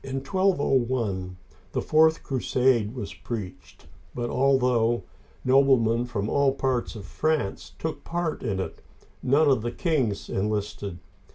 ^ 0.03 0.03
In 0.03 0.15
1 0.21 0.23
201 0.23 1.37
the 1.73 1.81
fourth 1.83 2.23
crusade 2.23 2.95
was 2.95 3.13
preached, 3.13 3.85
but, 4.15 4.31
although 4.31 5.03
noblemen 5.45 6.05
from 6.05 6.27
all 6.27 6.53
parts 6.53 6.95
of 6.95 7.05
Europe 7.21 7.59
took 7.77 8.03
part 8.03 8.41
in 8.41 8.59
it, 8.59 8.81
none 9.21 9.47
of 9.47 9.61
the 9.61 9.71
kings 9.71 10.27
enlisted. 10.27 10.97